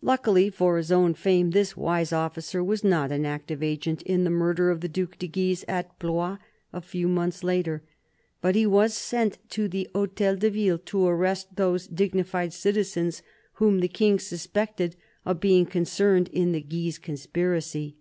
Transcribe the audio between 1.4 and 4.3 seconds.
this "wise officer" was not an active agent in the